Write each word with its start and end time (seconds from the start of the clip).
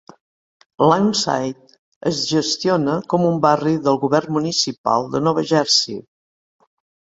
Lawnside 0.91 1.75
es 2.11 2.21
gestiona 2.29 2.95
com 3.13 3.27
un 3.33 3.37
barri 3.43 3.75
del 3.89 4.01
govern 4.07 4.33
municipal 4.39 5.07
de 5.13 5.23
Nova 5.29 5.45
Jersey. 5.53 6.01